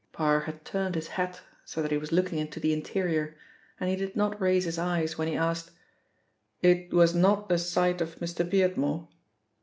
[0.13, 3.37] Parr had turned his hat so that he was looking into the interior,
[3.79, 5.69] and he did not raise his eyes when he asked:
[6.63, 8.43] "It was not the sight of Mr.
[8.43, 9.09] Beardmore?"